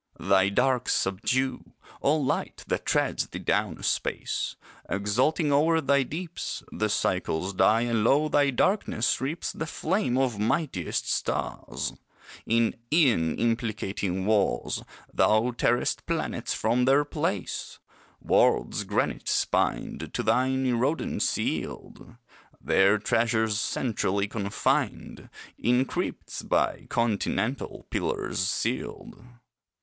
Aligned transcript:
Thy 0.19 0.49
darks 0.49 0.95
subdue 0.95 1.73
All 2.01 2.25
light 2.25 2.63
that 2.65 2.87
treads 2.87 3.27
thee 3.27 3.37
down 3.37 3.77
a 3.77 3.83
space, 3.83 4.55
Exulting 4.89 5.51
o'er 5.53 5.79
thy 5.79 6.01
deeps. 6.01 6.63
The 6.71 6.89
cycles 6.89 7.53
die, 7.53 7.81
and 7.81 8.03
lo! 8.03 8.27
thy 8.27 8.49
darkness 8.49 9.21
reaps 9.21 9.51
The 9.51 9.67
flame 9.67 10.17
of 10.17 10.39
mightiest 10.39 11.07
stars; 11.07 11.93
In 12.47 12.73
aeon 12.91 13.35
implicating 13.35 14.25
wars 14.25 14.81
Thou 15.13 15.51
tearest 15.51 16.07
planets 16.07 16.51
from 16.51 16.85
their 16.85 17.05
place; 17.05 17.77
Worlds 18.19 18.85
granite 18.85 19.27
spined 19.29 20.15
To 20.15 20.23
thine 20.23 20.65
erodents 20.65 21.37
yield 21.37 22.15
Their 22.59 22.97
treasures 22.97 23.59
centrally 23.59 24.27
confined 24.27 25.29
In 25.59 25.85
crypts 25.85 26.41
by 26.41 26.87
continental 26.89 27.85
pillars 27.91 28.39
sealed. 28.39 29.23